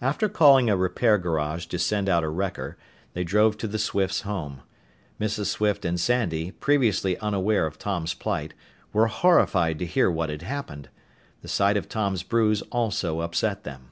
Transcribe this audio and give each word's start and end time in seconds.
After 0.00 0.28
calling 0.28 0.70
a 0.70 0.76
repair 0.76 1.18
garage 1.18 1.66
to 1.66 1.78
send 1.80 2.08
out 2.08 2.22
a 2.22 2.28
wrecker, 2.28 2.76
they 3.14 3.24
drove 3.24 3.58
to 3.58 3.66
the 3.66 3.80
Swifts' 3.80 4.20
home. 4.20 4.60
Mrs. 5.20 5.46
Swift 5.46 5.84
and 5.84 5.98
Sandy, 5.98 6.52
previously 6.52 7.18
unaware 7.18 7.66
of 7.66 7.76
Tom's 7.76 8.14
plight, 8.14 8.54
were 8.92 9.08
horrified 9.08 9.80
to 9.80 9.86
hear 9.86 10.08
what 10.08 10.30
had 10.30 10.42
happened. 10.42 10.88
The 11.42 11.48
sight 11.48 11.76
of 11.76 11.88
Tom's 11.88 12.22
bruise 12.22 12.62
also 12.70 13.22
upset 13.22 13.64
them. 13.64 13.90